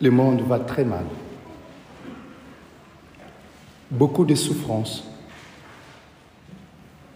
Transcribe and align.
le 0.00 0.10
monde 0.10 0.42
va 0.42 0.58
très 0.58 0.84
mal. 0.84 1.04
Beaucoup 3.90 4.24
de 4.24 4.34
souffrances, 4.34 5.04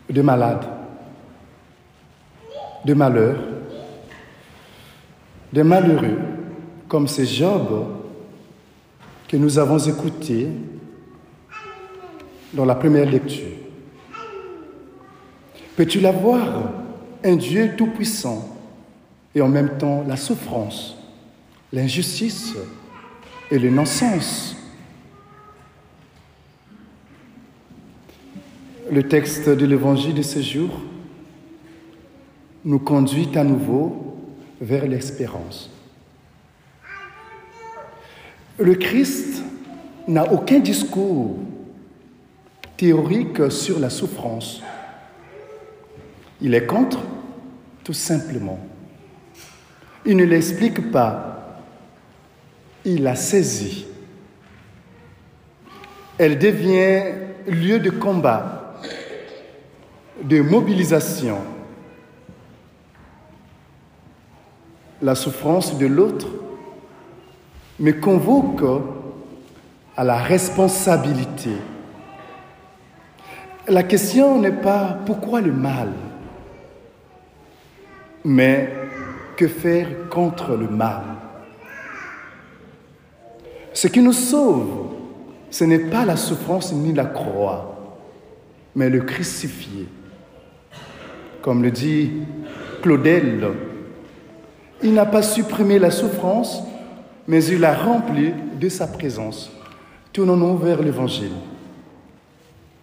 de 0.09 0.23
malades, 0.23 0.67
de 2.85 2.95
malheurs, 2.95 3.41
de 5.53 5.63
malheureux, 5.63 6.19
comme 6.89 7.09
ces 7.09 7.27
Job 7.27 7.87
que 9.29 9.37
nous 9.37 9.59
avons 9.59 9.79
écouté 9.79 10.49
dans 12.53 12.65
la 12.65 12.75
première 12.75 13.09
lecture. 13.09 13.47
Peux-tu 15.77 16.01
la 16.01 16.13
voir, 16.13 16.73
un 17.25 17.37
Dieu 17.37 17.75
tout-puissant 17.77 18.57
et 19.35 19.41
en 19.41 19.49
même 19.49 19.79
temps 19.79 20.05
la 20.07 20.17
souffrance, 20.17 20.97
l'injustice 21.73 22.55
et 23.51 23.59
le 23.59 23.71
non-sens 23.71 24.57
Le 28.91 29.05
texte 29.05 29.49
de 29.49 29.67
l'évangile 29.67 30.15
de 30.15 30.23
ce 30.23 30.43
jour 30.43 30.69
nous 32.65 32.81
conduit 32.81 33.29
à 33.37 33.45
nouveau 33.45 34.17
vers 34.61 34.85
l'espérance. 34.85 35.71
Le 38.59 38.75
Christ 38.75 39.45
n'a 40.09 40.33
aucun 40.33 40.59
discours 40.59 41.37
théorique 42.77 43.53
sur 43.53 43.79
la 43.79 43.91
souffrance. 43.91 44.61
Il 46.41 46.53
est 46.55 46.67
contre, 46.67 46.99
tout 47.85 47.93
simplement. 47.93 48.59
Il 50.05 50.17
ne 50.17 50.25
l'explique 50.25 50.91
pas, 50.91 51.40
il 52.85 53.03
la 53.03 53.15
saisit. 53.15 53.87
Elle 56.19 56.39
devient 56.39 57.13
lieu 57.47 57.79
de 57.79 57.91
combat, 57.91 58.75
de 60.23 60.41
mobilisation. 60.41 61.39
La 65.03 65.15
souffrance 65.15 65.79
de 65.79 65.87
l'autre 65.87 66.29
me 67.79 67.93
convoque 67.93 68.83
à 69.97 70.05
la 70.05 70.17
responsabilité. 70.17 71.53
La 73.67 73.83
question 73.83 74.39
n'est 74.39 74.51
pas 74.51 74.99
pourquoi 75.07 75.41
le 75.41 75.53
mal, 75.53 75.89
mais 78.25 78.73
que 79.37 79.49
faire 79.49 80.09
contre 80.11 80.55
le 80.55 80.69
mal 80.69 81.20
Ce 83.81 83.89
qui 83.89 84.03
nous 84.03 84.13
sauve, 84.13 84.89
ce 85.51 85.65
n'est 85.65 85.79
pas 85.79 86.05
la 86.05 86.15
souffrance 86.15 86.71
ni 86.71 86.93
la 86.93 87.07
croix, 87.07 87.97
mais 88.77 88.91
le 88.91 89.01
crucifié. 89.01 89.89
Comme 91.41 91.63
le 91.63 91.71
dit 91.71 92.11
Claudel, 92.83 93.43
il 94.83 94.93
n'a 94.93 95.07
pas 95.07 95.23
supprimé 95.23 95.79
la 95.79 95.91
souffrance, 95.91 96.63
mais 97.27 97.43
il 97.43 97.61
l'a 97.61 97.73
remplie 97.73 98.35
de 98.61 98.69
sa 98.69 98.87
présence. 98.87 99.51
Tournons-nous 100.13 100.59
vers 100.59 100.83
l'Évangile. 100.83 101.33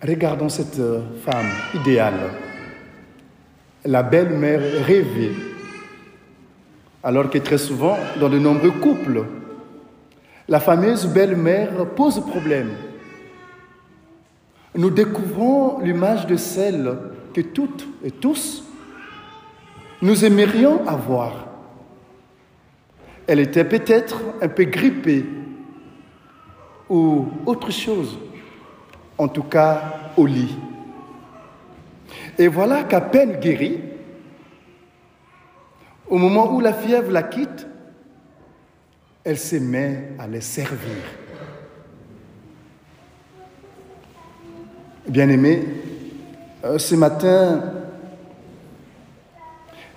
Regardons 0.02 0.50
cette 0.50 0.82
femme 1.24 1.52
idéale, 1.76 2.32
la 3.86 4.02
belle-mère 4.02 4.62
rêvée, 4.84 5.36
alors 7.04 7.30
que 7.30 7.38
très 7.38 7.60
souvent, 7.60 8.00
dans 8.20 8.30
de 8.30 8.40
nombreux 8.40 8.72
couples, 8.72 9.26
la 10.48 10.60
fameuse 10.60 11.08
belle-mère 11.08 11.86
pose 11.96 12.26
problème. 12.26 12.72
Nous 14.76 14.90
découvrons 14.90 15.80
l'image 15.80 16.28
de 16.28 16.36
celle 16.36 16.98
que 17.34 17.42
toutes 17.42 17.88
et 18.04 18.12
tous 18.12 18.64
nous 20.02 20.24
aimerions 20.24 20.88
avoir. 20.88 21.48
Elle 23.26 23.40
était 23.40 23.66
peut-être 23.66 24.22
un 24.42 24.48
peu 24.48 24.64
grippée 24.66 25.26
ou 26.90 27.26
autre 27.46 27.72
chose, 27.72 28.18
en 29.18 29.28
tout 29.28 29.44
cas 29.44 30.12
au 30.16 30.26
lit. 30.26 30.56
Et 32.38 32.48
voilà 32.48 32.84
qu'à 32.84 33.02
peine 33.02 33.40
guérie, 33.40 33.82
au 36.08 36.18
moment 36.18 36.54
où 36.54 36.62
la 36.62 36.72
fièvre 36.72 37.12
la 37.12 37.24
quitte, 37.24 37.68
elle 39.28 39.38
se 39.38 39.58
met 39.58 40.14
à 40.18 40.26
les 40.26 40.40
servir. 40.40 41.04
Bien-aimés, 45.06 45.66
euh, 46.64 46.78
ce 46.78 46.96
matin, 46.96 47.62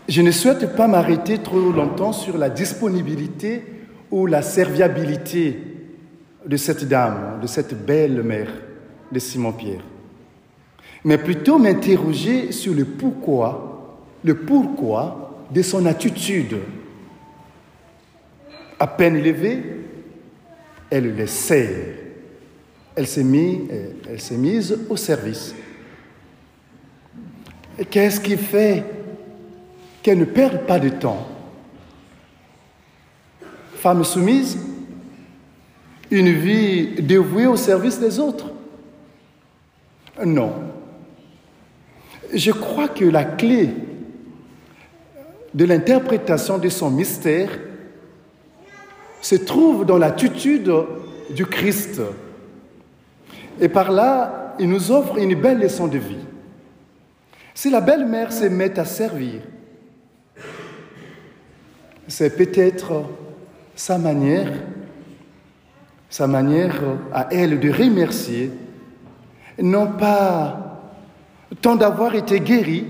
je 0.09 0.21
ne 0.21 0.33
souhaite 0.33 0.75
pas 0.75 0.89
m'arrêter 0.89 1.39
trop 1.39 1.71
longtemps 1.71 2.13
sur 2.13 2.37
la 2.39 2.51
disponibilité 2.51 3.63
ou 4.11 4.27
la 4.27 4.43
serviabilité 4.43 5.61
de 6.45 6.57
cette 6.57 6.89
dame, 6.89 7.39
de 7.41 7.47
cette 7.47 7.87
belle 7.87 8.25
mère 8.25 8.51
de 9.13 9.19
Simon-Pierre, 9.21 9.85
mais 11.05 11.19
plutôt 11.19 11.57
m'interroger 11.57 12.51
sur 12.51 12.75
le 12.75 12.85
pourquoi, 12.85 13.97
le 14.25 14.35
pourquoi 14.35 15.47
de 15.53 15.63
son 15.63 15.87
attitude. 15.87 16.57
À 18.81 18.87
peine 18.87 19.23
levée, 19.23 19.63
elle 20.89 21.15
le 21.15 21.27
sert. 21.27 21.69
Elle 22.97 23.07
s'est 23.07 23.23
mise, 23.23 23.69
mise 24.33 24.79
au 24.89 24.97
service. 24.97 25.55
Qu'est-ce 27.91 28.19
qui 28.21 28.37
fait 28.37 28.83
qu'elle 30.03 30.19
ne 30.19 30.25
perde 30.25 30.67
pas 30.67 30.79
de 30.79 30.89
temps? 30.89 31.29
Femme 33.75 34.03
soumise, 34.03 34.59
une 36.11 36.33
vie 36.33 37.03
dévouée 37.03 37.47
au 37.47 37.57
service 37.57 38.01
des 38.01 38.19
autres? 38.19 38.51
Non. 40.25 40.55
Je 42.33 42.51
crois 42.51 42.89
que 42.89 43.05
la 43.05 43.25
clé 43.25 43.71
de 45.53 45.65
l'interprétation 45.65 46.59
de 46.59 46.69
son 46.69 46.91
mystère 46.91 47.51
se 49.21 49.35
trouve 49.35 49.85
dans 49.85 49.99
l'attitude 49.99 50.73
du 51.31 51.47
Christ. 51.47 52.01
Et 53.61 53.69
par 53.69 53.91
là, 53.91 54.55
il 54.59 54.69
nous 54.69 54.91
offre 54.91 55.19
une 55.19 55.35
belle 55.35 55.61
leçon 55.61 55.87
de 55.87 55.99
vie. 55.99 56.25
Si 57.55 57.71
la 57.71 57.81
belle-mère 57.81 58.33
se 58.33 58.45
met 58.45 58.79
à 58.79 58.85
servir, 58.85 59.41
c'est 62.09 62.37
peut-être 62.37 63.05
sa 63.75 63.99
manière, 63.99 64.53
sa 66.09 66.27
manière 66.27 66.81
à 67.13 67.29
elle 67.31 67.61
de 67.61 67.71
remercier, 67.71 68.51
non 69.63 69.87
pas 69.93 70.83
tant 71.61 71.77
d'avoir 71.77 72.15
été 72.15 72.41
guérie, 72.41 72.87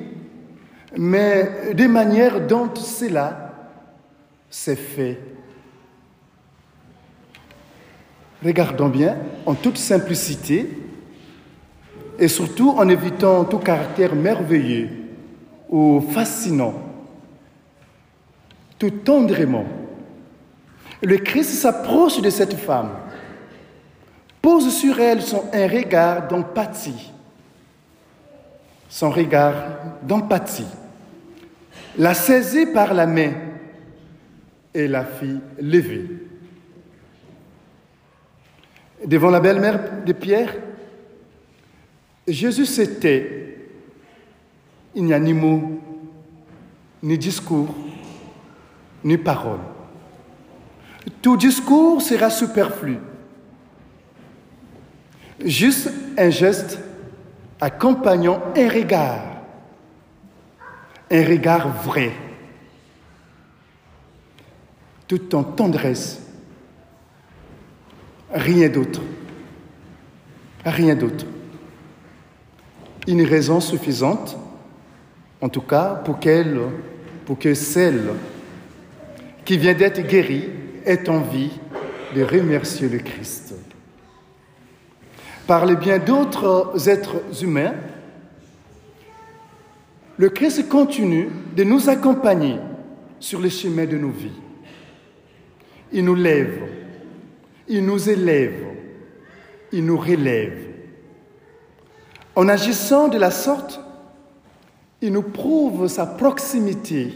mais 0.96 1.74
des 1.74 1.88
manières 1.88 2.46
dont 2.46 2.74
cela 2.74 3.54
s'est 4.48 4.76
fait. 4.76 5.18
Regardons 8.44 8.88
bien, 8.88 9.16
en 9.44 9.54
toute 9.54 9.76
simplicité, 9.76 10.68
et 12.18 12.28
surtout 12.28 12.70
en 12.70 12.88
évitant 12.88 13.44
tout 13.44 13.58
caractère 13.58 14.14
merveilleux 14.14 14.88
ou 15.68 16.00
fascinant, 16.12 16.74
tout 18.78 18.90
tendrement. 18.90 19.64
Le 21.02 21.16
Christ 21.16 21.50
s'approche 21.50 22.20
de 22.20 22.28
cette 22.28 22.54
femme, 22.56 22.90
pose 24.42 24.70
sur 24.74 25.00
elle 25.00 25.22
son, 25.22 25.44
un 25.52 25.66
regard 25.66 26.28
d'empathie, 26.28 27.10
son 28.88 29.10
regard 29.10 29.54
d'empathie, 30.02 30.66
la 31.96 32.14
saisit 32.14 32.66
par 32.66 32.92
la 32.92 33.06
main 33.06 33.32
et 34.74 34.88
la 34.88 35.04
fit 35.04 35.40
lever. 35.58 36.29
Devant 39.04 39.30
la 39.30 39.40
belle-mère 39.40 40.04
de 40.04 40.12
Pierre, 40.12 40.54
Jésus 42.28 42.66
s'était, 42.66 43.56
il 44.94 45.04
n'y 45.04 45.14
a 45.14 45.18
ni 45.18 45.32
mot, 45.32 45.80
ni 47.02 47.16
discours, 47.16 47.74
ni 49.02 49.16
parole. 49.16 49.60
Tout 51.22 51.36
discours 51.36 52.02
sera 52.02 52.28
superflu. 52.28 52.98
Juste 55.42 55.90
un 56.18 56.28
geste 56.28 56.78
accompagnant 57.58 58.42
un 58.54 58.68
regard, 58.68 59.22
un 61.10 61.24
regard 61.24 61.68
vrai, 61.82 62.12
tout 65.08 65.34
en 65.34 65.42
tendresse 65.42 66.29
Rien 68.32 68.68
d'autre. 68.68 69.00
Rien 70.64 70.94
d'autre. 70.94 71.26
Une 73.06 73.22
raison 73.22 73.60
suffisante, 73.60 74.36
en 75.40 75.48
tout 75.48 75.62
cas, 75.62 75.94
pour, 76.04 76.20
qu'elle, 76.20 76.58
pour 77.24 77.38
que 77.38 77.54
celle 77.54 78.10
qui 79.44 79.56
vient 79.58 79.74
d'être 79.74 80.06
guérie 80.06 80.48
ait 80.84 81.08
envie 81.08 81.50
de 82.14 82.22
remercier 82.22 82.88
le 82.88 82.98
Christ. 82.98 83.54
Par 85.46 85.66
les 85.66 85.76
bien 85.76 85.98
d'autres 85.98 86.88
êtres 86.88 87.42
humains, 87.42 87.74
le 90.16 90.28
Christ 90.28 90.68
continue 90.68 91.28
de 91.56 91.64
nous 91.64 91.88
accompagner 91.88 92.58
sur 93.18 93.40
les 93.40 93.50
chemins 93.50 93.86
de 93.86 93.96
nos 93.96 94.10
vies. 94.10 94.38
Il 95.92 96.04
nous 96.04 96.14
lève, 96.14 96.60
il 97.70 97.86
nous 97.86 98.10
élève, 98.10 98.64
il 99.72 99.86
nous 99.86 99.96
relève. 99.96 100.58
En 102.34 102.48
agissant 102.48 103.06
de 103.06 103.16
la 103.16 103.30
sorte, 103.30 103.80
il 105.00 105.12
nous 105.12 105.22
prouve 105.22 105.86
sa 105.86 106.04
proximité, 106.04 107.14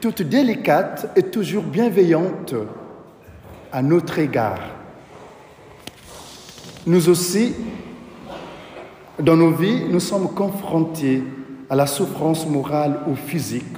toute 0.00 0.22
délicate 0.22 1.10
et 1.16 1.24
toujours 1.24 1.64
bienveillante 1.64 2.54
à 3.72 3.82
notre 3.82 4.20
égard. 4.20 4.60
Nous 6.86 7.08
aussi, 7.08 7.54
dans 9.18 9.36
nos 9.36 9.50
vies, 9.50 9.86
nous 9.90 10.00
sommes 10.00 10.32
confrontés 10.32 11.22
à 11.68 11.74
la 11.74 11.88
souffrance 11.88 12.46
morale 12.46 13.00
ou 13.08 13.16
physique 13.16 13.76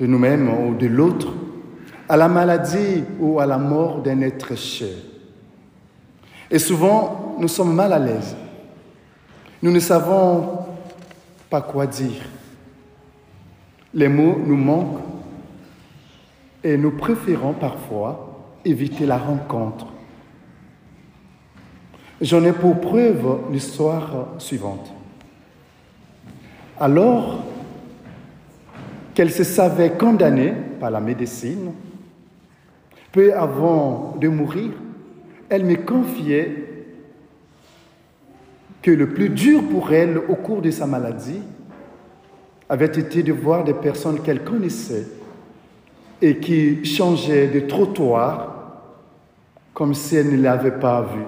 de 0.00 0.06
nous-mêmes 0.06 0.48
ou 0.48 0.74
de 0.74 0.86
l'autre, 0.86 1.34
à 2.08 2.16
la 2.16 2.28
maladie 2.28 3.04
ou 3.18 3.40
à 3.40 3.46
la 3.46 3.58
mort 3.58 4.02
d'un 4.02 4.20
être 4.20 4.56
cher. 4.56 4.94
Et 6.50 6.58
souvent, 6.58 7.36
nous 7.38 7.48
sommes 7.48 7.74
mal 7.74 7.92
à 7.92 7.98
l'aise. 7.98 8.36
Nous 9.62 9.70
ne 9.70 9.80
savons 9.80 10.58
pas 11.48 11.62
quoi 11.62 11.86
dire. 11.86 12.22
Les 13.94 14.08
mots 14.08 14.38
nous 14.44 14.56
manquent 14.56 15.00
et 16.62 16.76
nous 16.76 16.90
préférons 16.90 17.52
parfois 17.52 18.44
éviter 18.64 19.06
la 19.06 19.18
rencontre. 19.18 19.86
J'en 22.20 22.44
ai 22.44 22.52
pour 22.52 22.80
preuve 22.80 23.38
l'histoire 23.50 24.28
suivante. 24.38 24.92
Alors 26.78 27.44
qu'elle 29.14 29.30
se 29.30 29.44
savait 29.44 29.92
condamnée 29.92 30.52
par 30.80 30.90
la 30.90 31.00
médecine, 31.00 31.72
peu 33.14 33.32
avant 33.32 34.16
de 34.20 34.26
mourir, 34.28 34.72
elle 35.48 35.64
me 35.64 35.76
confiait 35.76 36.64
que 38.82 38.90
le 38.90 39.10
plus 39.10 39.28
dur 39.28 39.62
pour 39.70 39.92
elle 39.92 40.18
au 40.18 40.34
cours 40.34 40.60
de 40.60 40.70
sa 40.70 40.86
maladie 40.86 41.40
avait 42.68 42.86
été 42.86 43.22
de 43.22 43.32
voir 43.32 43.62
des 43.62 43.72
personnes 43.72 44.20
qu'elle 44.20 44.42
connaissait 44.42 45.06
et 46.20 46.38
qui 46.38 46.84
changeaient 46.84 47.46
de 47.46 47.60
trottoir 47.60 48.80
comme 49.72 49.94
si 49.94 50.16
elle 50.16 50.36
ne 50.36 50.42
l'avait 50.42 50.78
pas 50.78 51.02
vu 51.02 51.22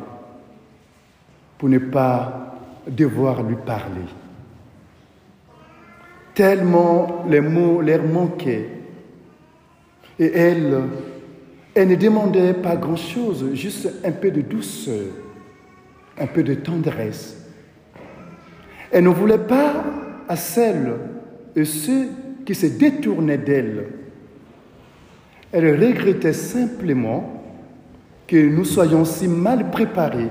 pour 1.57 1.69
ne 1.69 1.79
pas 1.79 2.57
devoir 2.89 3.43
lui 3.45 3.57
parler 3.65 4.03
tellement 6.37 7.25
les 7.29 7.41
mots 7.41 7.81
leur 7.81 8.05
manquaient. 8.05 8.69
Et 10.19 10.33
elle, 10.33 10.83
elle 11.77 11.89
ne 11.89 11.95
demandait 11.95 12.55
pas 12.55 12.75
grand-chose, 12.75 13.53
juste 13.53 13.91
un 14.03 14.13
peu 14.13 14.31
de 14.31 14.41
douceur, 14.41 15.13
un 16.19 16.27
peu 16.27 16.43
de 16.43 16.55
tendresse. 16.55 17.47
Elle 18.91 19.05
ne 19.05 19.11
voulait 19.11 19.37
pas 19.37 19.85
à 20.27 20.37
celles 20.37 20.95
et 21.55 21.67
ceux 21.67 22.09
qui 22.47 22.55
se 22.55 22.65
détournaient 22.67 23.37
d'elle. 23.37 23.89
Elle 25.53 25.79
regrettait 25.79 26.33
simplement 26.33 27.45
que 28.27 28.37
nous 28.37 28.65
soyons 28.65 29.05
si 29.05 29.29
mal 29.29 29.71
préparés 29.71 30.31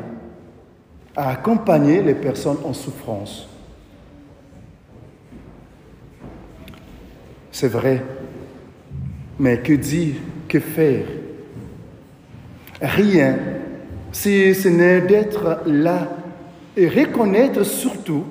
à 1.16 1.30
accompagner 1.30 2.02
les 2.02 2.16
personnes 2.16 2.58
en 2.66 2.74
souffrance. 2.74 3.48
C'est 7.52 7.68
vrai. 7.68 8.04
Mais 9.38 9.62
que 9.62 9.74
dire, 9.74 10.16
que 10.48 10.60
faire? 10.60 11.06
Rien, 12.81 13.38
si 14.12 14.54
ce 14.54 14.68
n'est 14.68 15.01
d'être 15.01 15.62
là 15.66 16.10
et 16.75 16.88
reconnaître 16.88 17.63
surtout 17.63 18.25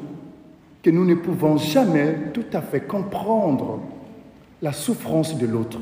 que 0.83 0.91
nous 0.91 1.05
ne 1.05 1.15
pouvons 1.15 1.57
jamais 1.57 2.31
tout 2.35 2.45
à 2.53 2.61
fait 2.61 2.83
comprendre 2.83 3.81
la 4.61 4.73
souffrance 4.73 5.37
de 5.39 5.47
l'autre. 5.47 5.81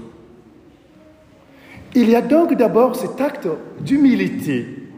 Il 1.94 2.08
y 2.08 2.16
a 2.16 2.22
donc 2.22 2.54
d'abord 2.54 2.96
cet 2.96 3.20
acte 3.20 3.48
d'humilité, 3.80 4.88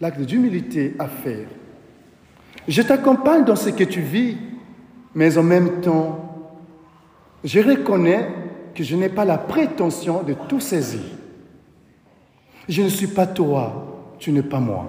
l'acte 0.00 0.20
d'humilité 0.20 0.94
à 0.98 1.06
faire. 1.06 1.46
Je 2.68 2.82
t'accompagne 2.82 3.44
dans 3.44 3.56
ce 3.56 3.70
que 3.70 3.84
tu 3.84 4.00
vis, 4.00 4.36
mais 5.14 5.38
en 5.38 5.42
même 5.42 5.80
temps, 5.80 6.58
je 7.44 7.60
reconnais 7.60 8.28
que 8.74 8.84
je 8.84 8.96
n'ai 8.96 9.08
pas 9.08 9.24
la 9.24 9.38
prétention 9.38 10.22
de 10.22 10.34
tout 10.48 10.60
saisir. 10.60 11.00
Je 12.68 12.82
ne 12.82 12.88
suis 12.88 13.08
pas 13.08 13.26
toi, 13.26 14.14
tu 14.18 14.32
n'es 14.32 14.42
pas 14.42 14.60
moi. 14.60 14.88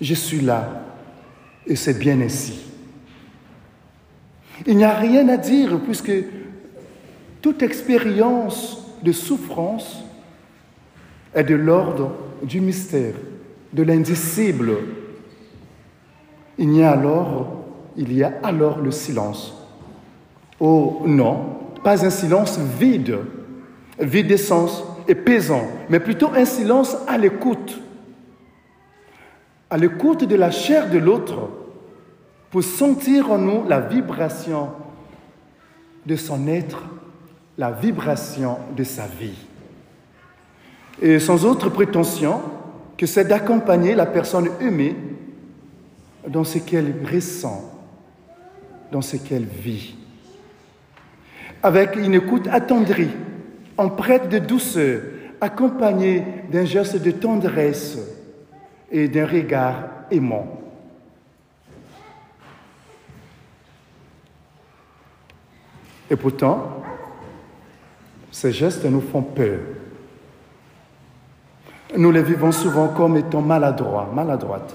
Je 0.00 0.14
suis 0.14 0.40
là 0.40 0.82
et 1.66 1.76
c'est 1.76 1.98
bien 1.98 2.20
ainsi. 2.20 2.60
Il 4.66 4.76
n'y 4.76 4.84
a 4.84 4.94
rien 4.94 5.28
à 5.28 5.36
dire 5.36 5.80
puisque 5.80 6.12
toute 7.40 7.62
expérience 7.62 8.78
de 9.02 9.12
souffrance 9.12 10.04
est 11.34 11.44
de 11.44 11.54
l'ordre 11.54 12.12
du 12.42 12.60
mystère, 12.60 13.14
de 13.72 13.82
l'indicible. 13.82 14.72
Il 16.58 16.72
y 16.76 16.82
a 16.82 16.92
alors, 16.92 17.64
il 17.96 18.12
y 18.12 18.22
a 18.22 18.34
alors 18.42 18.78
le 18.78 18.90
silence. 18.90 19.54
Oh 20.60 21.02
non, 21.06 21.58
pas 21.82 22.04
un 22.04 22.10
silence 22.10 22.58
vide, 22.78 23.18
vide 23.98 24.28
d'essence 24.28 24.84
et 25.08 25.14
pesant, 25.14 25.66
mais 25.88 26.00
plutôt 26.00 26.30
un 26.34 26.44
silence 26.44 26.96
à 27.06 27.18
l'écoute, 27.18 27.80
à 29.70 29.76
l'écoute 29.76 30.24
de 30.24 30.36
la 30.36 30.50
chair 30.50 30.90
de 30.90 30.98
l'autre, 30.98 31.50
pour 32.50 32.62
sentir 32.62 33.30
en 33.30 33.38
nous 33.38 33.66
la 33.66 33.80
vibration 33.80 34.70
de 36.04 36.16
son 36.16 36.46
être, 36.48 36.82
la 37.56 37.70
vibration 37.70 38.58
de 38.76 38.84
sa 38.84 39.06
vie. 39.06 39.38
Et 41.00 41.18
sans 41.18 41.44
autre 41.46 41.70
prétention 41.70 42.40
que 42.98 43.06
c'est 43.06 43.24
d'accompagner 43.24 43.94
la 43.94 44.06
personne 44.06 44.48
aimée 44.60 44.94
dans 46.28 46.44
ce 46.44 46.58
qu'elle 46.58 46.94
ressent, 47.10 47.72
dans 48.92 49.00
ce 49.00 49.16
qu'elle 49.16 49.44
vit 49.44 49.96
avec 51.62 51.96
une 51.96 52.14
écoute 52.14 52.48
attendrie, 52.50 53.10
empreinte 53.82 54.28
de 54.28 54.38
douceur, 54.38 55.02
accompagnée 55.40 56.24
d'un 56.50 56.64
geste 56.64 57.02
de 57.02 57.10
tendresse 57.10 57.98
et 58.90 59.08
d'un 59.08 59.26
regard 59.26 59.88
aimant. 60.10 60.46
Et 66.10 66.16
pourtant, 66.16 66.82
ces 68.30 68.52
gestes 68.52 68.84
nous 68.84 69.00
font 69.00 69.22
peur. 69.22 69.58
Nous 71.96 72.10
les 72.10 72.22
vivons 72.22 72.52
souvent 72.52 72.88
comme 72.88 73.16
étant 73.16 73.42
maladroits, 73.42 74.10
maladroites. 74.14 74.74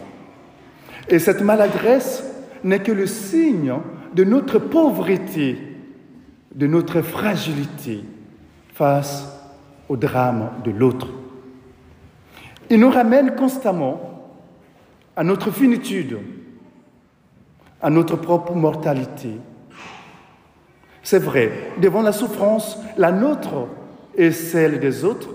Et 1.10 1.20
cette 1.20 1.42
maladresse 1.42 2.24
n'est 2.64 2.82
que 2.82 2.92
le 2.92 3.08
signe 3.08 3.74
de 4.14 4.24
notre 4.24 4.60
pauvreté 4.60 5.58
de 6.54 6.66
notre 6.66 7.02
fragilité 7.02 8.04
face 8.78 9.28
au 9.90 9.98
drame 9.98 10.52
de 10.64 10.72
l'autre. 10.72 11.08
Il 12.70 12.80
nous 12.80 12.90
ramène 12.90 13.36
constamment 13.36 14.30
à 15.16 15.24
notre 15.24 15.52
finitude, 15.52 16.20
à 17.82 17.90
notre 17.90 18.16
propre 18.16 18.54
mortalité. 18.54 19.32
C'est 21.02 21.20
vrai, 21.20 21.72
devant 21.82 22.02
la 22.02 22.12
souffrance, 22.12 22.78
la 22.98 23.12
nôtre 23.12 23.68
et 24.16 24.32
celle 24.32 24.80
des 24.80 25.04
autres, 25.06 25.30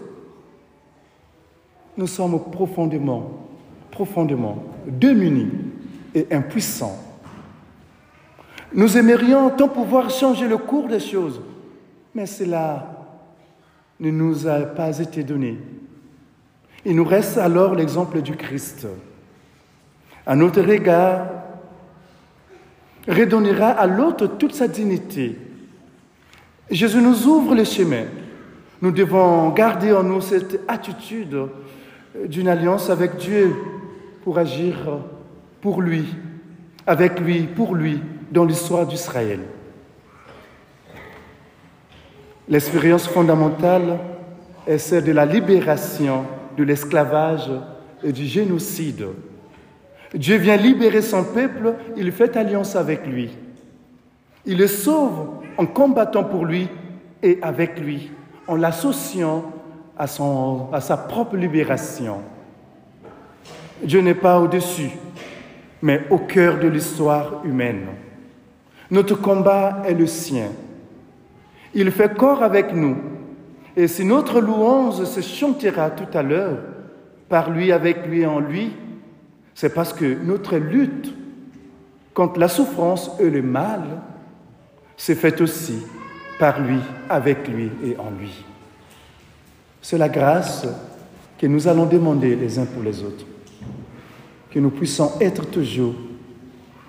nous 1.97 2.07
sommes 2.07 2.41
profondément, 2.51 3.49
profondément 3.91 4.63
démunis 4.87 5.51
et 6.15 6.27
impuissants 6.31 6.99
nous 8.75 8.97
aimerions 8.97 9.51
tant 9.51 9.69
pouvoir 9.69 10.11
changer 10.11 10.49
le 10.49 10.57
cours 10.57 10.89
des 10.89 11.01
choses, 11.01 11.41
mais 12.15 12.27
cela 12.27 12.92
ne 14.03 14.11
nous 14.11 14.49
a 14.49 14.61
pas 14.63 14.99
été 14.99 15.23
donné. 15.23 15.59
Il 16.85 16.97
nous 16.97 17.05
reste 17.05 17.39
alors 17.39 17.77
l'exemple 17.77 18.21
du 18.21 18.35
Christ. 18.37 18.89
À 20.27 20.35
notre 20.35 20.61
regard, 20.61 21.27
redonnera 23.07 23.69
à 23.69 23.87
l'autre 23.87 24.27
toute 24.27 24.55
sa 24.55 24.67
dignité. 24.67 25.39
Jésus 26.69 27.01
nous 27.01 27.27
ouvre 27.27 27.55
le 27.55 27.65
chemin. 27.65 28.05
Nous 28.81 28.91
devons 28.91 29.51
garder 29.51 29.93
en 29.93 30.03
nous 30.03 30.21
cette 30.21 30.61
attitude 30.67 31.37
d'une 32.27 32.49
alliance 32.49 32.91
avec 32.91 33.17
Dieu 33.17 33.55
pour 34.25 34.39
agir 34.39 34.75
pour 35.61 35.81
lui, 35.81 36.07
avec 36.89 37.21
lui, 37.21 37.43
pour 37.45 37.77
lui, 37.77 38.01
dans 38.33 38.45
l'histoire 38.45 38.87
d'Israël. 38.87 39.41
L'expérience 42.53 43.09
fondamentale 43.09 43.99
est 44.67 44.77
celle 44.77 45.05
de 45.05 45.13
la 45.13 45.25
libération 45.25 46.27
de 46.55 46.65
l'esclavage 46.65 47.51
et 48.05 48.13
du 48.13 48.27
génocide. 48.27 49.07
Dieu 50.13 50.37
vient 50.37 50.59
libérer 50.59 51.01
son 51.01 51.25
peuple, 51.25 51.73
il 51.97 52.13
fait 52.13 52.37
alliance 52.37 52.77
avec 52.77 53.07
lui. 53.07 53.31
Il 54.45 54.59
le 54.59 54.67
sauve 54.67 55.29
en 55.57 55.65
combattant 55.65 56.25
pour 56.25 56.45
lui 56.45 56.69
et 57.23 57.39
avec 57.41 57.81
lui, 57.81 58.11
en 58.47 58.57
l'associant 58.57 59.51
à, 59.97 60.07
sa 60.07 60.97
propre 60.99 61.37
libération. 61.37 62.19
Dieu 63.83 64.03
n'est 64.03 64.15
pas 64.15 64.39
au-dessus, 64.39 64.91
mais 65.81 66.03
au 66.11 66.19
cœur 66.19 66.59
de 66.59 66.69
l'histoire 66.69 67.41
humaine. 67.47 67.87
Notre 68.91 69.15
combat 69.15 69.85
est 69.89 69.95
le 69.95 70.07
sien. 70.07 70.49
Il 71.75 71.91
fait 71.91 72.15
corps 72.17 72.43
avec 72.43 72.75
nous. 72.75 72.97
Et 73.77 73.89
si 73.89 74.05
notre 74.05 74.41
louange 74.41 75.05
se 75.05 75.21
chantera 75.21 75.91
tout 75.91 76.17
à 76.17 76.23
l'heure, 76.23 76.59
par 77.29 77.51
lui, 77.51 77.73
avec 77.73 78.07
lui, 78.07 78.27
en 78.27 78.41
lui, 78.41 78.73
c'est 79.55 79.73
parce 79.73 79.93
que 79.93 80.05
notre 80.23 80.57
lutte 80.57 81.15
contre 82.13 82.39
la 82.39 82.49
souffrance 82.49 83.11
et 83.19 83.31
le 83.31 83.41
mal 83.41 83.83
s'est 84.97 85.15
faite 85.15 85.41
aussi 85.41 85.79
par 86.39 86.61
lui, 86.61 86.79
avec 87.09 87.49
lui 87.49 87.71
et 87.85 87.97
en 87.97 88.11
lui. 88.11 88.45
C'est 89.81 89.99
la 89.99 90.09
grâce 90.09 90.67
que 91.39 91.47
nous 91.47 91.67
allons 91.69 91.87
demander 91.87 92.37
les 92.37 92.59
uns 92.59 92.67
pour 92.67 92.83
les 92.83 93.03
autres. 93.03 93.25
Que 94.51 94.59
nous 94.59 94.71
puissions 94.71 95.13
être 95.21 95.47
toujours 95.47 95.95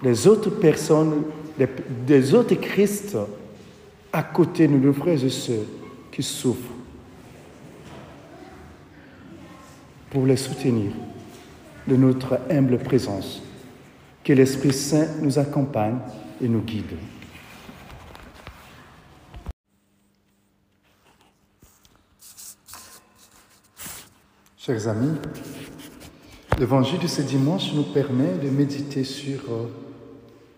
les 0.03 0.27
autres 0.27 0.49
personnes, 0.49 1.23
des 2.05 2.33
autres 2.33 2.55
Christ 2.55 3.15
à 4.13 4.22
côté 4.22 4.67
de 4.67 4.77
nos 4.77 4.93
frères 4.93 5.24
et 5.24 5.60
qui 6.12 6.22
souffrent 6.22 6.72
pour 10.12 10.27
les 10.27 10.38
soutenir 10.38 10.91
de 11.88 11.96
notre 11.96 12.39
humble 12.51 12.77
présence. 12.77 13.41
Que 14.24 14.32
l'Esprit 14.32 14.72
Saint 14.72 15.08
nous 15.20 15.39
accompagne 15.39 15.98
et 16.39 16.48
nous 16.48 16.62
guide. 16.62 16.96
Chers 24.55 24.88
amis, 24.88 25.17
l'évangile 26.58 27.00
de 27.00 27.08
ce 27.08 27.22
dimanche 27.22 27.74
nous 27.74 27.84
permet 27.84 28.38
de 28.41 28.50
méditer 28.50 29.03
sur 29.03 29.39
euh, 29.51 29.67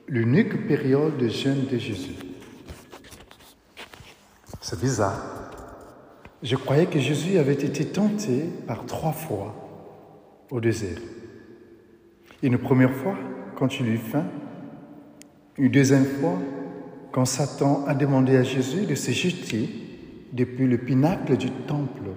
l'unique 0.07 0.67
période 0.67 1.17
de 1.17 1.27
jeûne 1.27 1.65
de 1.65 1.77
Jésus. 1.79 2.34
C'est 4.67 4.79
bizarre. 4.79 5.21
Je 6.41 6.55
croyais 6.55 6.87
que 6.87 6.97
Jésus 6.97 7.37
avait 7.37 7.53
été 7.53 7.85
tenté 7.85 8.45
par 8.65 8.87
trois 8.87 9.11
fois 9.11 9.53
au 10.49 10.59
désert. 10.59 10.97
Une 12.41 12.57
première 12.57 12.91
fois, 12.91 13.15
quand 13.55 13.79
il 13.79 13.87
eut 13.87 13.99
faim. 13.99 14.25
Une 15.59 15.69
deuxième 15.69 16.05
fois, 16.05 16.39
quand 17.11 17.25
Satan 17.25 17.85
a 17.85 17.93
demandé 17.93 18.37
à 18.37 18.41
Jésus 18.41 18.87
de 18.87 18.95
se 18.95 19.11
jeter 19.11 19.69
depuis 20.33 20.65
le 20.65 20.79
pinacle 20.79 21.37
du 21.37 21.51
temple. 21.51 22.09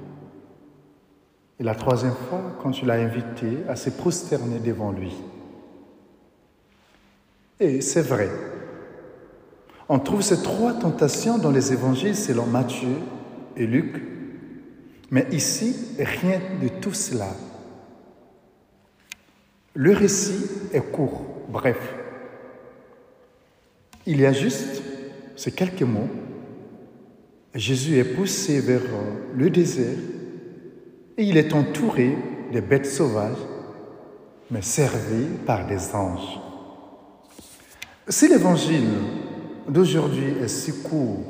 Et 1.60 1.64
la 1.64 1.74
troisième 1.74 2.16
fois, 2.30 2.56
quand 2.62 2.80
il 2.80 2.86
l'a 2.86 2.94
invité 2.94 3.58
à 3.68 3.76
se 3.76 3.90
prosterner 3.90 4.58
devant 4.58 4.90
lui. 4.90 5.12
Et 7.60 7.82
c'est 7.82 8.00
vrai. 8.00 8.30
On 9.88 9.98
trouve 9.98 10.22
ces 10.22 10.42
trois 10.42 10.74
tentations 10.74 11.38
dans 11.38 11.50
les 11.50 11.72
évangiles 11.72 12.16
selon 12.16 12.44
Matthieu 12.44 12.96
et 13.56 13.66
Luc. 13.66 14.02
Mais 15.10 15.26
ici, 15.32 15.74
rien 15.98 16.40
de 16.60 16.68
tout 16.68 16.92
cela. 16.92 17.28
Le 19.74 19.92
récit 19.92 20.44
est 20.72 20.90
court, 20.92 21.24
bref. 21.48 21.78
Il 24.04 24.20
y 24.20 24.26
a 24.26 24.32
juste 24.32 24.82
ces 25.36 25.52
quelques 25.52 25.82
mots. 25.82 26.08
Jésus 27.54 27.96
est 27.96 28.04
poussé 28.04 28.60
vers 28.60 28.82
le 29.34 29.48
désert 29.48 29.96
et 31.16 31.24
il 31.24 31.38
est 31.38 31.54
entouré 31.54 32.16
de 32.52 32.60
bêtes 32.60 32.86
sauvages, 32.86 33.38
mais 34.50 34.62
servi 34.62 35.24
par 35.46 35.66
des 35.66 35.94
anges. 35.94 36.38
Si 38.08 38.28
l'évangile 38.28 38.88
d'aujourd'hui 39.68 40.34
est 40.42 40.48
si 40.48 40.72
court, 40.82 41.24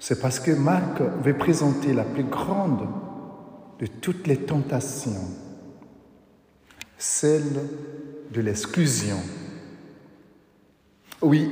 c'est 0.00 0.20
parce 0.20 0.40
que 0.40 0.50
Marc 0.50 1.00
veut 1.22 1.36
présenter 1.36 1.92
la 1.92 2.04
plus 2.04 2.24
grande 2.24 2.88
de 3.78 3.86
toutes 3.86 4.26
les 4.26 4.36
tentations, 4.36 5.28
celle 6.98 7.60
de 8.32 8.40
l'exclusion. 8.40 9.18
Oui, 11.20 11.48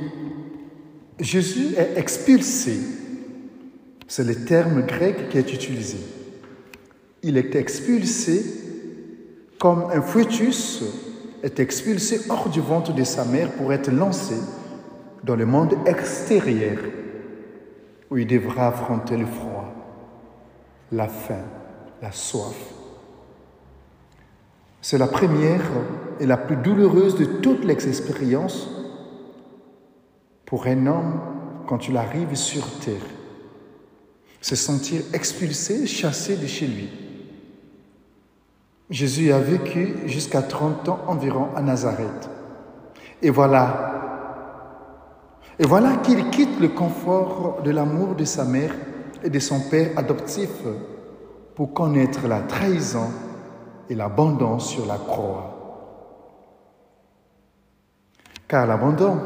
Jésus 1.19 1.75
est 1.77 1.97
expulsé, 1.97 2.79
c'est 4.07 4.25
le 4.25 4.35
terme 4.43 4.81
grec 4.81 5.29
qui 5.29 5.37
est 5.37 5.53
utilisé. 5.53 5.97
Il 7.23 7.37
est 7.37 7.55
expulsé 7.55 8.43
comme 9.59 9.85
un 9.93 10.01
fœtus 10.01 10.83
est 11.43 11.59
expulsé 11.59 12.21
hors 12.29 12.49
du 12.49 12.59
ventre 12.59 12.93
de 12.93 13.03
sa 13.03 13.25
mère 13.25 13.51
pour 13.51 13.71
être 13.71 13.91
lancé 13.91 14.35
dans 15.23 15.35
le 15.35 15.45
monde 15.45 15.75
extérieur 15.85 16.77
où 18.09 18.17
il 18.17 18.27
devra 18.27 18.67
affronter 18.67 19.17
le 19.17 19.25
froid, 19.25 19.73
la 20.91 21.07
faim, 21.07 21.45
la 22.01 22.11
soif. 22.11 22.55
C'est 24.81 24.97
la 24.97 25.07
première 25.07 25.61
et 26.19 26.25
la 26.25 26.37
plus 26.37 26.57
douloureuse 26.57 27.15
de 27.15 27.25
toutes 27.25 27.63
les 27.63 27.87
expériences 27.87 28.69
pour 30.45 30.65
un 30.65 30.87
homme 30.87 31.21
quand 31.67 31.87
il 31.87 31.95
arrive 31.95 32.35
sur 32.35 32.79
terre. 32.79 33.05
Se 34.41 34.55
sentir 34.55 35.01
expulsé, 35.13 35.85
chassé 35.85 36.35
de 36.35 36.47
chez 36.47 36.67
lui. 36.67 36.89
Jésus 38.89 39.31
a 39.31 39.39
vécu 39.39 39.95
jusqu'à 40.07 40.41
30 40.41 40.89
ans 40.89 40.99
environ 41.07 41.47
à 41.55 41.61
Nazareth. 41.61 42.29
Et 43.21 43.29
voilà, 43.29 44.00
et 45.61 45.65
voilà 45.65 45.97
qu'il 45.97 46.31
quitte 46.31 46.59
le 46.59 46.69
confort 46.69 47.61
de 47.63 47.69
l'amour 47.69 48.15
de 48.15 48.25
sa 48.25 48.45
mère 48.45 48.73
et 49.23 49.29
de 49.29 49.37
son 49.37 49.59
père 49.69 49.91
adoptif 49.95 50.49
pour 51.53 51.71
connaître 51.71 52.27
la 52.27 52.39
trahison 52.39 53.05
et 53.87 53.93
l'abandon 53.93 54.57
sur 54.57 54.87
la 54.87 54.97
croix. 54.97 55.99
Car 58.47 58.65
l'abandon, 58.65 59.19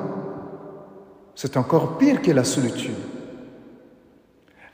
c'est 1.36 1.56
encore 1.56 1.98
pire 1.98 2.22
que 2.22 2.32
la 2.32 2.44
solitude. 2.44 2.98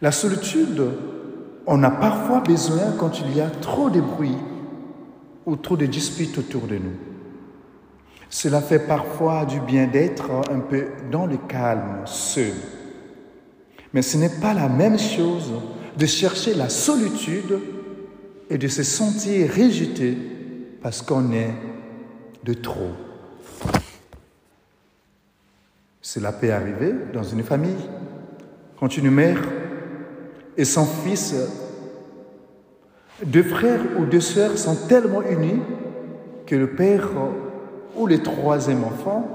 La 0.01 0.11
solitude, 0.11 0.81
on 1.67 1.83
a 1.83 1.91
parfois 1.91 2.39
besoin 2.39 2.93
quand 2.97 3.19
il 3.19 3.37
y 3.37 3.39
a 3.39 3.51
trop 3.51 3.91
de 3.91 4.01
bruit 4.01 4.37
ou 5.45 5.57
trop 5.57 5.77
de 5.77 5.85
disputes 5.85 6.39
autour 6.39 6.65
de 6.65 6.77
nous. 6.77 7.10
Cela 8.31 8.61
fait 8.61 8.79
parfois 8.79 9.45
du 9.45 9.59
bien 9.59 9.87
d'être 9.87 10.31
un 10.49 10.61
peu 10.61 10.85
dans 11.11 11.25
le 11.25 11.35
calme, 11.35 12.03
seul. 12.05 12.53
Mais 13.93 14.01
ce 14.01 14.17
n'est 14.17 14.39
pas 14.39 14.53
la 14.53 14.69
même 14.69 14.97
chose 14.97 15.51
de 15.97 16.05
chercher 16.05 16.53
la 16.53 16.69
solitude 16.69 17.59
et 18.49 18.57
de 18.57 18.67
se 18.69 18.83
sentir 18.83 19.51
rejeté 19.51 20.17
parce 20.81 21.01
qu'on 21.01 21.33
est 21.33 21.53
de 22.45 22.53
trop. 22.53 22.91
Cela 26.01 26.31
peut 26.31 26.53
arriver 26.53 26.93
dans 27.13 27.23
une 27.23 27.43
famille, 27.43 27.85
quand 28.79 28.95
une 28.95 29.11
mère 29.11 29.43
et 30.55 30.63
son 30.63 30.85
fils, 30.85 31.35
deux 33.25 33.43
frères 33.43 33.81
ou 33.99 34.05
deux 34.05 34.21
sœurs 34.21 34.57
sont 34.57 34.87
tellement 34.87 35.21
unis 35.21 35.59
que 36.45 36.55
le 36.55 36.71
père 36.75 37.09
ou 37.95 38.07
les 38.07 38.21
troisième 38.21 38.83
enfants 38.83 39.25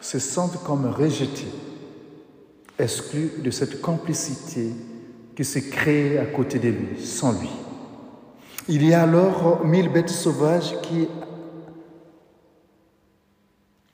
se 0.00 0.18
sentent 0.18 0.62
comme 0.64 0.86
rejetés, 0.86 1.52
exclus 2.78 3.32
de 3.42 3.50
cette 3.50 3.80
complicité 3.80 4.70
qui 5.36 5.44
s'est 5.44 5.68
créée 5.68 6.18
à 6.18 6.26
côté 6.26 6.58
de 6.58 6.68
lui, 6.68 7.00
sans 7.04 7.32
lui. 7.32 7.50
Il 8.68 8.86
y 8.86 8.94
a 8.94 9.02
alors 9.02 9.64
mille 9.64 9.88
bêtes 9.88 10.08
sauvages 10.08 10.80
qui 10.82 11.08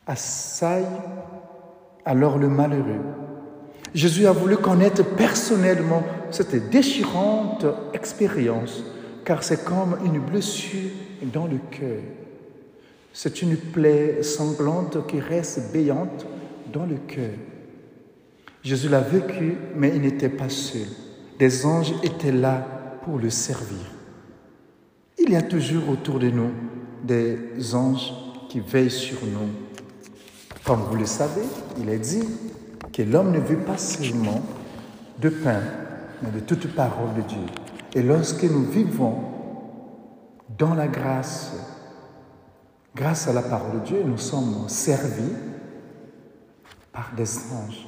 assaillent 0.06 0.84
alors 2.04 2.38
le 2.38 2.48
malheureux. 2.48 3.00
Jésus 3.94 4.26
a 4.26 4.32
voulu 4.32 4.56
connaître 4.56 5.02
personnellement 5.02 6.02
cette 6.30 6.68
déchirante 6.68 7.64
expérience, 7.94 8.84
car 9.24 9.42
c'est 9.42 9.64
comme 9.64 9.96
une 10.04 10.20
blessure 10.20 10.90
dans 11.32 11.46
le 11.46 11.58
cœur. 11.70 12.02
C'est 13.18 13.40
une 13.40 13.56
plaie 13.56 14.22
sanglante 14.22 15.06
qui 15.06 15.20
reste 15.20 15.72
béante 15.72 16.26
dans 16.70 16.84
le 16.84 16.96
cœur. 16.96 17.32
Jésus 18.62 18.90
l'a 18.90 19.00
vécu, 19.00 19.56
mais 19.74 19.90
il 19.94 20.02
n'était 20.02 20.28
pas 20.28 20.50
seul. 20.50 20.86
Des 21.38 21.64
anges 21.64 21.94
étaient 22.02 22.30
là 22.30 22.58
pour 23.02 23.18
le 23.18 23.30
servir. 23.30 23.86
Il 25.18 25.30
y 25.30 25.36
a 25.36 25.40
toujours 25.40 25.88
autour 25.88 26.18
de 26.18 26.28
nous 26.28 26.50
des 27.02 27.74
anges 27.74 28.12
qui 28.50 28.60
veillent 28.60 28.90
sur 28.90 29.24
nous. 29.24 29.48
Comme 30.62 30.82
vous 30.82 30.96
le 30.96 31.06
savez, 31.06 31.46
il 31.80 31.88
est 31.88 31.98
dit 31.98 32.28
que 32.92 33.00
l'homme 33.00 33.30
ne 33.30 33.40
vit 33.40 33.64
pas 33.64 33.78
seulement 33.78 34.42
de 35.22 35.30
pain, 35.30 35.62
mais 36.22 36.32
de 36.32 36.40
toute 36.40 36.74
parole 36.74 37.14
de 37.16 37.22
Dieu. 37.22 37.46
Et 37.94 38.02
lorsque 38.02 38.44
nous 38.44 38.64
vivons 38.64 39.14
dans 40.58 40.74
la 40.74 40.86
grâce, 40.86 41.75
grâce 42.96 43.28
à 43.28 43.32
la 43.34 43.42
parole 43.42 43.80
de 43.80 43.86
Dieu, 43.86 44.02
nous 44.04 44.16
sommes 44.16 44.68
servis 44.68 45.34
par 46.92 47.12
des 47.14 47.28
anges. 47.52 47.86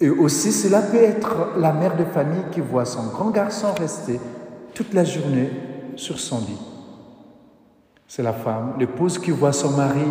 Et 0.00 0.10
aussi, 0.10 0.50
cela 0.50 0.82
peut 0.82 0.96
être 0.96 1.52
la 1.58 1.72
mère 1.72 1.96
de 1.96 2.04
famille 2.04 2.44
qui 2.50 2.60
voit 2.60 2.84
son 2.84 3.06
grand 3.08 3.30
garçon 3.30 3.72
rester 3.72 4.18
toute 4.74 4.92
la 4.94 5.04
journée 5.04 5.50
sur 5.94 6.18
son 6.18 6.40
lit. 6.40 6.60
C'est 8.08 8.22
la 8.22 8.32
femme, 8.32 8.74
l'épouse 8.78 9.18
qui 9.18 9.30
voit 9.30 9.52
son 9.52 9.70
mari 9.70 10.06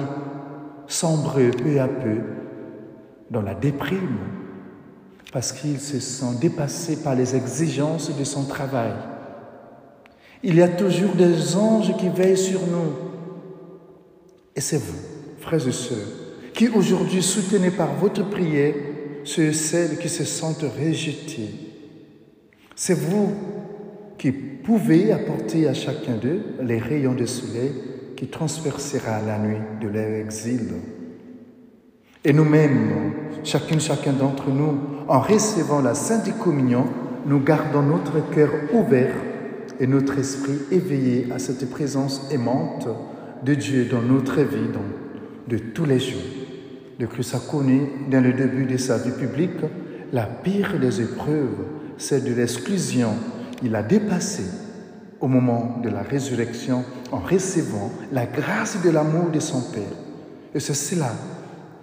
sombrer 0.87 1.51
peu 1.51 1.81
à 1.81 1.87
peu 1.87 2.21
dans 3.29 3.41
la 3.41 3.53
déprime 3.53 4.17
parce 5.33 5.51
qu'il 5.51 5.79
se 5.79 5.99
sent 5.99 6.37
dépassé 6.39 7.03
par 7.03 7.15
les 7.15 7.35
exigences 7.35 8.15
de 8.15 8.23
son 8.23 8.45
travail. 8.45 8.93
Il 10.43 10.55
y 10.55 10.61
a 10.61 10.69
toujours 10.69 11.15
des 11.15 11.55
anges 11.55 11.95
qui 11.97 12.07
veillent 12.09 12.37
sur 12.37 12.61
nous. 12.61 12.93
Et 14.55 14.61
c'est 14.61 14.77
vous, 14.77 14.99
frères 15.39 15.67
et 15.67 15.71
sœurs, 15.71 15.97
qui 16.53 16.69
aujourd'hui 16.69 17.21
soutenez 17.21 17.71
par 17.71 17.93
votre 17.95 18.27
prière 18.29 18.73
ceux 19.25 19.47
et 19.47 19.53
celles 19.53 19.97
qui 19.97 20.09
se 20.09 20.23
sentent 20.23 20.63
rejetés. 20.63 21.49
C'est 22.75 22.97
vous 22.97 23.31
qui 24.17 24.31
pouvez 24.31 25.11
apporter 25.11 25.67
à 25.67 25.73
chacun 25.73 26.15
d'eux 26.15 26.41
les 26.61 26.79
rayons 26.79 27.15
de 27.15 27.25
soleil 27.25 27.71
qui 28.15 28.27
transpercera 28.27 29.21
la 29.21 29.37
nuit 29.39 29.61
de 29.81 29.87
leur 29.87 30.09
exil. 30.21 30.73
Et 32.23 32.33
nous-mêmes, 32.33 33.13
chacune, 33.43 33.79
chacun 33.79 34.13
d'entre 34.13 34.49
nous, 34.49 34.77
en 35.07 35.19
recevant 35.19 35.81
la 35.81 35.95
Sainte 35.95 36.37
Communion, 36.37 36.85
nous 37.25 37.39
gardons 37.39 37.81
notre 37.81 38.29
cœur 38.29 38.49
ouvert 38.73 39.15
et 39.79 39.87
notre 39.87 40.17
esprit 40.17 40.59
éveillé 40.71 41.27
à 41.31 41.39
cette 41.39 41.69
présence 41.69 42.27
aimante 42.31 42.87
de 43.43 43.53
Dieu 43.53 43.85
dans 43.85 44.01
notre 44.01 44.41
vie 44.41 44.69
de 45.47 45.57
tous 45.57 45.85
les 45.85 45.99
jours. 45.99 46.19
Le 46.99 47.07
Christ 47.07 47.35
a 47.35 47.39
connu, 47.39 47.87
dans 48.11 48.21
le 48.21 48.33
début 48.33 48.65
de 48.65 48.75
sa 48.75 48.97
vie 48.97 49.11
publique, 49.11 49.61
la 50.11 50.25
pire 50.25 50.77
des 50.79 51.01
épreuves, 51.01 51.65
celle 51.97 52.25
de 52.25 52.33
l'exclusion. 52.33 53.11
Il 53.63 53.73
a 53.75 53.83
dépassé 53.83 54.43
au 55.21 55.27
moment 55.27 55.79
de 55.81 55.89
la 55.89 56.01
résurrection 56.01 56.83
en 57.11 57.19
recevant 57.19 57.91
la 58.11 58.25
grâce 58.25 58.81
de 58.83 58.89
l'amour 58.89 59.29
de 59.31 59.39
son 59.39 59.61
Père. 59.71 59.83
Et 60.53 60.59
c'est 60.59 60.73
cela 60.73 61.13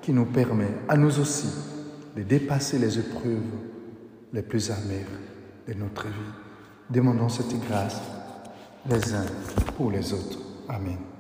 qui 0.03 0.13
nous 0.13 0.27
permet 0.27 0.69
à 0.89 0.97
nous 0.97 1.19
aussi 1.19 1.49
de 2.17 2.23
dépasser 2.23 2.79
les 2.79 2.99
épreuves 2.99 3.41
les 4.33 4.43
plus 4.43 4.71
amères 4.71 5.07
de 5.67 5.75
notre 5.75 6.07
vie. 6.07 6.46
Demandons 6.89 7.29
cette 7.29 7.59
grâce 7.67 8.01
les 8.89 9.15
uns 9.15 9.27
pour 9.77 9.91
les 9.91 10.13
autres. 10.13 10.39
Amen. 10.69 11.16